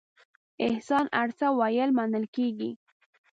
احسان 0.67 1.05
هر 1.17 1.29
څه 1.37 1.45
ویل 1.59 1.89
منل 1.97 2.25
کېږي. 2.35 2.71